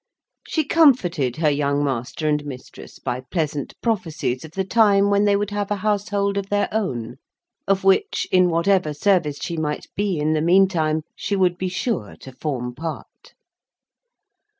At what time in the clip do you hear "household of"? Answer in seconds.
5.85-6.49